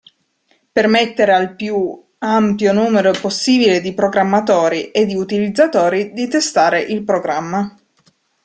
Permettere 0.71 1.31
al 1.31 1.53
più 1.55 1.93
ampio 2.17 2.73
numero 2.73 3.11
possibile 3.11 3.81
di 3.81 3.93
programmatori 3.93 4.89
e 4.89 5.05
di 5.05 5.13
utilizzatori 5.13 6.11
di 6.11 6.27
testare 6.27 6.81
il 6.81 7.03
programma. 7.03 7.75